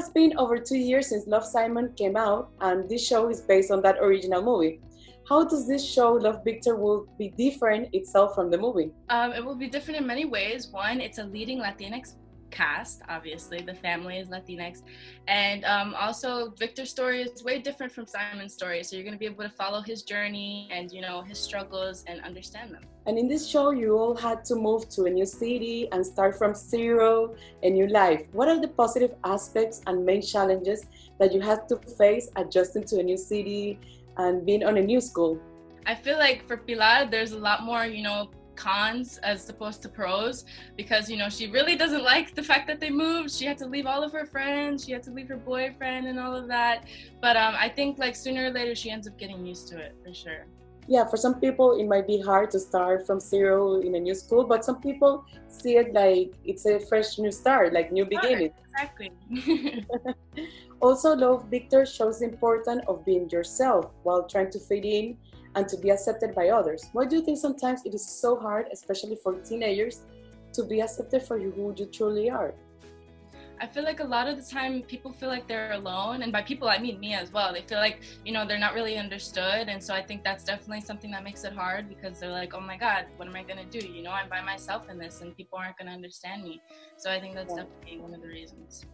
has 0.00 0.08
been 0.08 0.32
over 0.38 0.56
two 0.56 0.78
years 0.78 1.08
since 1.08 1.26
Love 1.26 1.44
Simon 1.44 1.92
came 1.94 2.16
out, 2.16 2.50
and 2.62 2.88
this 2.88 3.06
show 3.06 3.28
is 3.28 3.42
based 3.42 3.70
on 3.70 3.82
that 3.82 3.98
original 3.98 4.40
movie. 4.40 4.80
How 5.28 5.44
does 5.44 5.68
this 5.68 5.84
show, 5.84 6.12
Love 6.12 6.42
Victor, 6.42 6.74
will 6.74 7.06
be 7.18 7.28
different 7.36 7.94
itself 7.94 8.34
from 8.34 8.50
the 8.50 8.56
movie? 8.56 8.92
Um, 9.10 9.32
it 9.32 9.44
will 9.44 9.54
be 9.54 9.68
different 9.68 10.00
in 10.00 10.06
many 10.06 10.24
ways. 10.24 10.68
One, 10.68 11.02
it's 11.02 11.18
a 11.18 11.24
leading 11.24 11.58
Latinx 11.58 12.14
cast 12.50 13.02
obviously. 13.08 13.60
The 13.60 13.74
family 13.74 14.18
is 14.18 14.28
latinx. 14.28 14.82
And 15.28 15.64
um, 15.64 15.94
also 15.98 16.50
victor's 16.58 16.90
story 16.90 17.22
is 17.22 17.44
way 17.44 17.58
different 17.58 17.92
from 17.92 18.06
simon's 18.06 18.52
story 18.52 18.82
so 18.82 18.96
you're 18.96 19.04
going 19.04 19.14
to 19.14 19.18
be 19.18 19.26
able 19.26 19.44
to 19.44 19.50
follow 19.50 19.80
his 19.80 20.02
journey 20.02 20.68
and 20.70 20.90
you 20.90 21.00
know 21.00 21.22
his 21.22 21.38
struggles 21.38 22.04
and 22.06 22.20
understand 22.22 22.74
them. 22.74 22.82
And 23.06 23.18
in 23.18 23.28
this 23.28 23.48
show 23.48 23.70
you 23.70 23.96
all 23.96 24.16
had 24.16 24.44
to 24.46 24.54
move 24.54 24.88
to 24.90 25.04
a 25.04 25.10
new 25.10 25.26
city 25.26 25.88
and 25.92 26.04
start 26.04 26.36
from 26.36 26.54
zero 26.54 27.34
a 27.62 27.70
new 27.70 27.86
life. 27.86 28.22
What 28.32 28.48
are 28.48 28.60
the 28.60 28.68
positive 28.68 29.14
aspects 29.24 29.82
and 29.86 30.04
main 30.04 30.22
challenges 30.22 30.86
that 31.18 31.32
you 31.32 31.40
had 31.40 31.68
to 31.68 31.76
face 31.76 32.30
adjusting 32.36 32.84
to 32.84 33.00
a 33.00 33.02
new 33.02 33.16
city 33.16 33.78
and 34.16 34.44
being 34.44 34.64
on 34.64 34.76
a 34.76 34.82
new 34.82 35.00
school? 35.00 35.40
I 35.86 35.94
feel 35.94 36.18
like 36.18 36.46
for 36.46 36.56
Pilar, 36.56 37.08
there's 37.10 37.32
a 37.32 37.38
lot 37.38 37.64
more, 37.64 37.84
you 37.84 38.02
know, 38.02 38.30
cons 38.60 39.18
as 39.30 39.48
opposed 39.48 39.80
to 39.82 39.88
pros 39.88 40.44
because 40.76 41.08
you 41.10 41.16
know 41.20 41.30
she 41.36 41.46
really 41.58 41.76
doesn't 41.82 42.04
like 42.14 42.34
the 42.34 42.46
fact 42.50 42.64
that 42.68 42.78
they 42.82 42.90
moved. 42.90 43.30
She 43.38 43.46
had 43.50 43.58
to 43.58 43.66
leave 43.74 43.86
all 43.92 44.02
of 44.02 44.12
her 44.12 44.26
friends. 44.26 44.84
She 44.84 44.92
had 44.96 45.02
to 45.08 45.12
leave 45.16 45.28
her 45.28 45.40
boyfriend 45.52 46.06
and 46.10 46.18
all 46.22 46.34
of 46.40 46.46
that. 46.56 46.78
But 47.24 47.34
um, 47.36 47.54
i 47.66 47.68
think 47.68 47.98
like 48.04 48.14
sooner 48.24 48.42
or 48.48 48.52
later 48.58 48.74
she 48.82 48.88
ends 48.90 49.06
up 49.08 49.16
getting 49.22 49.40
used 49.52 49.66
to 49.70 49.76
it 49.86 49.92
for 50.02 50.12
sure. 50.22 50.42
Yeah 50.94 51.04
for 51.12 51.18
some 51.24 51.36
people 51.44 51.66
it 51.80 51.86
might 51.94 52.06
be 52.14 52.18
hard 52.30 52.50
to 52.54 52.58
start 52.68 53.06
from 53.06 53.18
zero 53.20 53.80
in 53.86 53.92
a 53.94 54.00
new 54.06 54.16
school 54.22 54.44
but 54.52 54.64
some 54.68 54.78
people 54.86 55.12
see 55.60 55.74
it 55.82 55.88
like 56.02 56.30
it's 56.50 56.64
a 56.66 56.74
fresh 56.88 57.10
new 57.18 57.32
start 57.42 57.72
like 57.78 57.92
new 57.98 58.06
beginning. 58.16 58.52
exactly. 58.64 59.10
Also 60.82 61.14
love 61.14 61.40
victor 61.50 61.84
shows 61.84 62.20
the 62.20 62.26
importance 62.32 62.82
of 62.88 63.04
being 63.04 63.28
yourself 63.28 63.90
while 64.02 64.22
trying 64.32 64.50
to 64.50 64.58
fit 64.58 64.84
in 64.84 65.16
and 65.54 65.68
to 65.68 65.76
be 65.76 65.90
accepted 65.90 66.34
by 66.34 66.48
others. 66.48 66.88
Why 66.92 67.06
do 67.06 67.16
you 67.16 67.22
think 67.22 67.38
sometimes 67.38 67.84
it 67.84 67.94
is 67.94 68.06
so 68.06 68.36
hard, 68.38 68.66
especially 68.72 69.16
for 69.16 69.34
teenagers, 69.40 70.00
to 70.52 70.64
be 70.64 70.80
accepted 70.80 71.22
for 71.22 71.38
you 71.38 71.50
who 71.50 71.74
you 71.76 71.86
truly 71.86 72.30
are? 72.30 72.54
I 73.62 73.66
feel 73.66 73.84
like 73.84 74.00
a 74.00 74.04
lot 74.04 74.26
of 74.26 74.42
the 74.42 74.50
time 74.50 74.80
people 74.82 75.12
feel 75.12 75.28
like 75.28 75.46
they're 75.46 75.72
alone, 75.72 76.22
and 76.22 76.32
by 76.32 76.40
people 76.40 76.68
I 76.68 76.78
mean 76.78 76.98
me 76.98 77.12
as 77.12 77.30
well. 77.30 77.52
They 77.52 77.60
feel 77.60 77.76
like 77.76 78.00
you 78.24 78.32
know 78.32 78.46
they're 78.46 78.58
not 78.58 78.72
really 78.72 78.96
understood, 78.96 79.68
and 79.68 79.82
so 79.82 79.92
I 79.92 80.02
think 80.02 80.24
that's 80.24 80.44
definitely 80.44 80.80
something 80.80 81.10
that 81.10 81.22
makes 81.22 81.44
it 81.44 81.52
hard 81.52 81.86
because 81.86 82.18
they're 82.18 82.30
like, 82.30 82.54
oh 82.54 82.60
my 82.60 82.78
god, 82.78 83.04
what 83.18 83.28
am 83.28 83.36
I 83.36 83.42
gonna 83.42 83.66
do? 83.66 83.78
You 83.78 84.02
know, 84.02 84.12
I'm 84.12 84.30
by 84.30 84.40
myself 84.40 84.88
in 84.88 84.98
this, 84.98 85.20
and 85.20 85.36
people 85.36 85.58
aren't 85.58 85.76
gonna 85.76 85.92
understand 85.92 86.42
me. 86.42 86.62
So 86.96 87.10
I 87.10 87.20
think 87.20 87.34
that's 87.34 87.52
yeah. 87.54 87.64
definitely 87.64 87.98
one 87.98 88.14
of 88.14 88.22
the 88.22 88.28
reasons. 88.28 88.86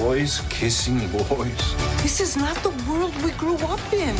Boys 0.00 0.42
kissing 0.50 0.98
boys. 1.28 2.02
This 2.02 2.20
is 2.20 2.36
not 2.36 2.56
the 2.64 2.70
world 2.90 3.14
we 3.22 3.30
grew 3.32 3.56
up 3.58 3.92
in. 3.92 4.16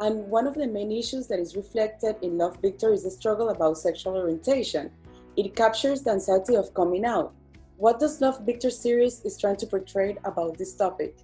And 0.00 0.28
one 0.28 0.46
of 0.46 0.54
the 0.54 0.66
main 0.66 0.90
issues 0.90 1.28
that 1.28 1.38
is 1.38 1.56
reflected 1.56 2.16
in 2.22 2.36
Love 2.36 2.58
Victor 2.60 2.92
is 2.92 3.04
the 3.04 3.10
struggle 3.10 3.50
about 3.50 3.78
sexual 3.78 4.16
orientation. 4.16 4.90
It 5.36 5.54
captures 5.54 6.02
the 6.02 6.10
anxiety 6.10 6.56
of 6.56 6.74
coming 6.74 7.04
out. 7.04 7.32
What 7.76 8.00
does 8.00 8.20
Love 8.20 8.40
Victor 8.44 8.70
series 8.70 9.20
is 9.24 9.38
trying 9.38 9.56
to 9.56 9.66
portray 9.66 10.16
about 10.24 10.58
this 10.58 10.74
topic? 10.74 11.16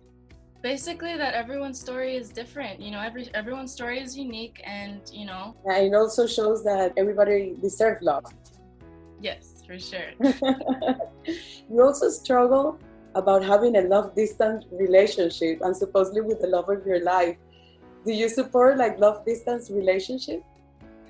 Basically, 0.63 1.17
that 1.17 1.35
everyone's 1.35 1.81
story 1.81 2.17
is 2.17 2.29
different. 2.29 2.81
You 2.81 2.91
know, 2.91 3.01
every 3.01 3.31
everyone's 3.35 3.73
story 3.73 3.99
is 3.99 4.17
unique, 4.17 4.61
and 4.65 5.01
you 5.11 5.25
know. 5.25 5.57
And 5.65 5.87
it 5.87 5.95
also 5.95 6.27
shows 6.27 6.63
that 6.65 6.93
everybody 6.99 7.57
deserves 7.63 8.03
love. 8.03 8.27
Yes, 9.23 9.63
for 9.67 9.79
sure. 9.79 10.11
you 11.71 11.83
also 11.83 12.11
struggle 12.11 12.79
about 13.15 13.43
having 13.43 13.77
a 13.77 13.83
love 13.83 14.15
distance 14.15 14.65
relationship 14.71 15.61
and 15.63 15.77
supposedly 15.77 16.21
with 16.21 16.41
the 16.41 16.47
love 16.47 16.69
of 16.69 16.87
your 16.87 17.03
life 17.03 17.37
do 18.05 18.13
you 18.13 18.29
support 18.29 18.79
like 18.79 18.99
love 18.99 19.25
distance 19.25 19.71
relationship? 19.71 20.43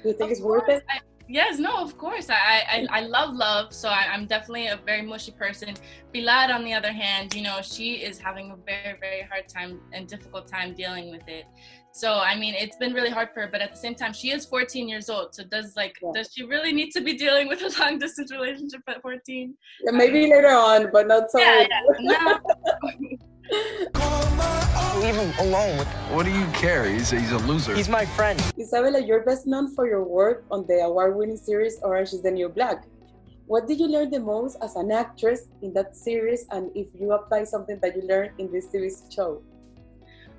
Do 0.02 0.08
you 0.08 0.14
think 0.14 0.28
of 0.28 0.30
it's 0.32 0.40
course. 0.40 0.62
worth 0.66 0.78
it? 0.78 0.84
I, 0.88 1.00
yes, 1.28 1.58
no, 1.58 1.76
of 1.76 1.96
course. 1.96 2.28
I, 2.30 2.34
I, 2.34 2.86
I 2.90 3.00
love 3.02 3.34
love, 3.34 3.72
so 3.72 3.88
I, 3.88 4.14
am 4.14 4.26
definitely 4.26 4.68
a 4.68 4.76
very 4.84 5.02
mushy 5.02 5.32
person. 5.32 5.74
Pilar, 6.12 6.52
on 6.52 6.64
the 6.64 6.72
other 6.72 6.92
hand, 6.92 7.34
you 7.34 7.42
know, 7.42 7.60
she 7.62 7.94
is 7.94 8.18
having 8.18 8.50
a 8.50 8.56
very, 8.56 8.98
very 8.98 9.22
hard 9.22 9.48
time 9.48 9.80
and 9.92 10.08
difficult 10.08 10.48
time 10.48 10.74
dealing 10.74 11.10
with 11.10 11.26
it. 11.28 11.44
So 11.92 12.14
I 12.14 12.36
mean, 12.36 12.54
it's 12.54 12.76
been 12.76 12.92
really 12.92 13.10
hard 13.10 13.30
for 13.34 13.42
her, 13.42 13.48
but 13.50 13.60
at 13.60 13.72
the 13.72 13.78
same 13.78 13.94
time, 13.94 14.12
she 14.12 14.30
is 14.30 14.46
14 14.46 14.88
years 14.88 15.10
old. 15.10 15.34
So 15.34 15.44
does 15.44 15.76
like, 15.76 15.96
yeah. 16.02 16.10
does 16.14 16.30
she 16.32 16.44
really 16.44 16.72
need 16.72 16.90
to 16.92 17.00
be 17.00 17.14
dealing 17.14 17.46
with 17.46 17.62
a 17.62 17.68
long 17.80 17.98
distance 17.98 18.32
relationship 18.32 18.82
at 18.88 19.02
14? 19.02 19.54
Yeah, 19.84 19.90
maybe 19.92 20.24
um, 20.24 20.30
later 20.30 20.50
on, 20.50 20.90
but 20.92 21.06
not 21.06 21.30
so. 21.30 21.38
Yeah, 21.38 21.66
yeah. 22.00 22.38
Leave 25.00 25.14
him 25.14 25.32
alone. 25.40 25.86
What 26.12 26.26
do 26.26 26.32
you 26.32 26.46
care? 26.52 26.88
He's, 26.88 27.10
he's 27.10 27.32
a 27.32 27.38
loser. 27.38 27.74
He's 27.74 27.88
my 27.88 28.04
friend. 28.04 28.40
Isabella, 28.58 29.00
you're 29.00 29.24
best 29.24 29.46
known 29.46 29.74
for 29.74 29.88
your 29.88 30.04
work 30.04 30.44
on 30.50 30.66
the 30.66 30.84
award-winning 30.84 31.36
series 31.36 31.78
Orange 31.82 32.12
is 32.12 32.22
the 32.22 32.30
New 32.30 32.48
Black. 32.48 32.84
What 33.46 33.66
did 33.66 33.80
you 33.80 33.88
learn 33.88 34.10
the 34.10 34.20
most 34.20 34.58
as 34.62 34.76
an 34.76 34.92
actress 34.92 35.48
in 35.62 35.72
that 35.72 35.96
series, 35.96 36.46
and 36.50 36.70
if 36.76 36.86
you 36.94 37.12
apply 37.12 37.44
something 37.44 37.80
that 37.82 37.96
you 37.96 38.02
learned 38.02 38.32
in 38.38 38.52
this 38.52 38.66
TV 38.68 38.90
show? 39.12 39.42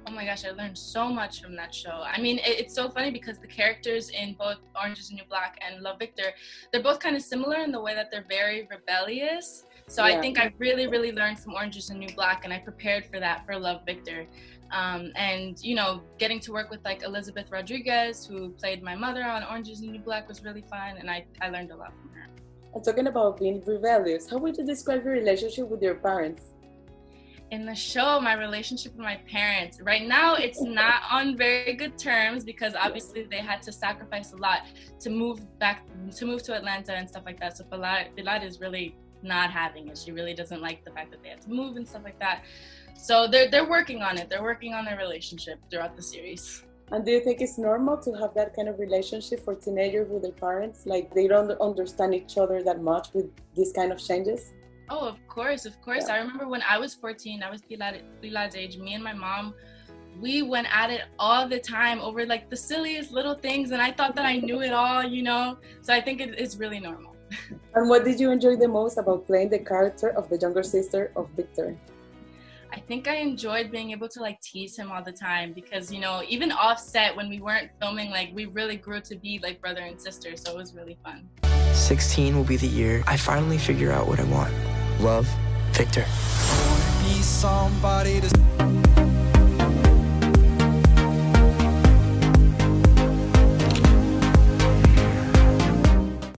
Oh 0.07 0.11
my 0.11 0.25
gosh, 0.25 0.45
I 0.45 0.51
learned 0.51 0.77
so 0.77 1.09
much 1.09 1.41
from 1.41 1.55
that 1.57 1.75
show. 1.75 2.03
I 2.05 2.21
mean, 2.21 2.37
it, 2.39 2.59
it's 2.59 2.73
so 2.73 2.89
funny 2.89 3.11
because 3.11 3.37
the 3.37 3.47
characters 3.47 4.09
in 4.09 4.33
both 4.33 4.57
Orange 4.75 4.99
is 4.99 5.09
the 5.09 5.15
New 5.15 5.25
Black 5.29 5.59
and 5.65 5.81
Love 5.81 5.99
Victor, 5.99 6.31
they're 6.71 6.81
both 6.81 6.99
kind 6.99 7.15
of 7.15 7.21
similar 7.21 7.57
in 7.57 7.71
the 7.71 7.81
way 7.81 7.93
that 7.95 8.11
they're 8.11 8.25
very 8.29 8.67
rebellious 8.71 9.65
so 9.91 10.05
yeah. 10.05 10.15
I 10.15 10.21
think 10.21 10.39
I 10.39 10.53
really, 10.57 10.87
really 10.87 11.11
learned 11.11 11.37
from 11.37 11.53
Orange 11.53 11.75
is 11.75 11.89
the 11.89 11.95
New 11.95 12.07
Black, 12.15 12.45
and 12.45 12.53
I 12.53 12.59
prepared 12.59 13.05
for 13.07 13.19
that 13.19 13.45
for 13.45 13.59
Love 13.59 13.81
Victor. 13.85 14.25
Um, 14.71 15.11
and 15.17 15.61
you 15.61 15.75
know, 15.75 16.01
getting 16.17 16.39
to 16.41 16.53
work 16.53 16.69
with 16.71 16.79
like 16.85 17.03
Elizabeth 17.03 17.51
Rodriguez, 17.51 18.25
who 18.25 18.51
played 18.51 18.81
my 18.81 18.95
mother 18.95 19.21
on 19.21 19.43
Orange 19.43 19.67
is 19.67 19.81
the 19.81 19.87
New 19.87 19.99
Black, 19.99 20.29
was 20.29 20.45
really 20.45 20.61
fun, 20.61 20.95
and 20.97 21.11
I, 21.11 21.25
I 21.41 21.49
learned 21.49 21.71
a 21.71 21.75
lot 21.75 21.91
from 21.99 22.09
her. 22.11 22.25
And 22.73 22.81
talking 22.85 23.07
about 23.07 23.37
being 23.37 23.61
rebellious, 23.65 24.29
how 24.29 24.37
would 24.37 24.55
you 24.57 24.65
describe 24.65 25.03
your 25.03 25.13
relationship 25.13 25.67
with 25.67 25.81
your 25.81 25.95
parents? 25.95 26.53
in 27.51 27.65
the 27.65 27.75
show 27.75 28.17
my 28.21 28.33
relationship 28.33 28.93
with 28.93 29.01
my 29.01 29.17
parents 29.29 29.81
right 29.81 30.07
now 30.07 30.35
it's 30.35 30.61
not 30.81 31.01
on 31.11 31.35
very 31.35 31.73
good 31.73 31.97
terms 31.97 32.45
because 32.45 32.75
obviously 32.75 33.23
they 33.29 33.39
had 33.39 33.61
to 33.61 33.73
sacrifice 33.73 34.31
a 34.31 34.37
lot 34.37 34.61
to 35.01 35.09
move 35.09 35.39
back 35.59 35.85
to 36.15 36.25
move 36.25 36.41
to 36.41 36.55
atlanta 36.55 36.93
and 36.93 37.09
stuff 37.09 37.23
like 37.25 37.37
that 37.41 37.57
so 37.57 37.65
pilar, 37.65 38.05
pilar 38.15 38.39
is 38.45 38.61
really 38.61 38.95
not 39.23 39.51
having 39.51 39.87
it. 39.87 39.97
She 39.97 40.11
really 40.11 40.33
doesn't 40.33 40.61
like 40.61 40.83
the 40.83 40.91
fact 40.91 41.11
that 41.11 41.21
they 41.23 41.29
had 41.29 41.41
to 41.41 41.49
move 41.49 41.77
and 41.77 41.87
stuff 41.87 42.03
like 42.03 42.19
that. 42.19 42.43
So 42.95 43.27
they're 43.27 43.49
they're 43.49 43.69
working 43.69 44.01
on 44.01 44.17
it. 44.17 44.29
They're 44.29 44.43
working 44.43 44.73
on 44.73 44.85
their 44.85 44.97
relationship 44.97 45.59
throughout 45.69 45.95
the 45.95 46.03
series. 46.03 46.63
And 46.91 47.05
do 47.05 47.11
you 47.11 47.21
think 47.21 47.39
it's 47.39 47.57
normal 47.57 47.97
to 47.99 48.11
have 48.13 48.33
that 48.35 48.53
kind 48.53 48.67
of 48.67 48.77
relationship 48.77 49.39
for 49.45 49.55
teenagers 49.55 50.09
with 50.09 50.23
their 50.23 50.33
parents? 50.33 50.85
Like 50.85 51.13
they 51.13 51.27
don't 51.27 51.49
understand 51.61 52.13
each 52.13 52.37
other 52.37 52.61
that 52.63 52.81
much 52.81 53.13
with 53.13 53.29
these 53.55 53.71
kind 53.71 53.93
of 53.93 53.97
changes? 53.97 54.53
Oh, 54.89 55.07
of 55.07 55.25
course, 55.29 55.65
of 55.65 55.79
course. 55.81 56.05
Yeah. 56.07 56.15
I 56.15 56.17
remember 56.17 56.49
when 56.49 56.61
I 56.63 56.77
was 56.77 56.93
14, 56.93 57.43
I 57.43 57.49
was 57.49 57.61
Pilar's 57.61 58.55
age, 58.55 58.77
me 58.77 58.93
and 58.93 59.03
my 59.03 59.13
mom, 59.13 59.53
we 60.19 60.41
went 60.41 60.67
at 60.69 60.89
it 60.89 61.03
all 61.17 61.47
the 61.47 61.59
time 61.59 62.01
over 62.01 62.25
like 62.25 62.49
the 62.49 62.57
silliest 62.57 63.13
little 63.13 63.35
things. 63.35 63.71
And 63.71 63.81
I 63.81 63.93
thought 63.93 64.13
that 64.15 64.25
I 64.25 64.35
knew 64.35 64.61
it 64.61 64.73
all, 64.73 65.01
you 65.01 65.23
know? 65.23 65.57
So 65.81 65.93
I 65.93 66.01
think 66.01 66.19
it 66.19 66.37
is 66.37 66.59
really 66.59 66.81
normal 66.81 67.10
and 67.75 67.89
what 67.89 68.03
did 68.03 68.19
you 68.19 68.31
enjoy 68.31 68.55
the 68.55 68.67
most 68.67 68.97
about 68.97 69.25
playing 69.25 69.49
the 69.49 69.59
character 69.59 70.09
of 70.09 70.29
the 70.29 70.37
younger 70.37 70.63
sister 70.63 71.11
of 71.15 71.29
Victor? 71.35 71.75
I 72.73 72.79
think 72.79 73.07
I 73.07 73.15
enjoyed 73.15 73.69
being 73.69 73.91
able 73.91 74.07
to 74.09 74.21
like 74.21 74.39
tease 74.41 74.77
him 74.77 74.91
all 74.91 75.03
the 75.03 75.11
time 75.11 75.51
because 75.51 75.91
you 75.91 75.99
know 75.99 76.23
even 76.27 76.51
offset 76.51 77.15
when 77.15 77.27
we 77.27 77.41
weren't 77.41 77.69
filming 77.81 78.11
like 78.11 78.31
we 78.33 78.45
really 78.45 78.77
grew 78.77 79.01
to 79.01 79.15
be 79.15 79.39
like 79.43 79.59
brother 79.59 79.81
and 79.81 79.99
sister 79.99 80.37
so 80.37 80.51
it 80.51 80.57
was 80.57 80.73
really 80.73 80.97
fun. 81.03 81.27
16 81.73 82.35
will 82.35 82.43
be 82.43 82.57
the 82.57 82.67
year 82.67 83.03
I 83.07 83.17
finally 83.17 83.57
figure 83.57 83.91
out 83.91 84.07
what 84.07 84.19
I 84.19 84.23
want. 84.25 84.53
Love, 85.01 85.27
Victor. 85.73 86.05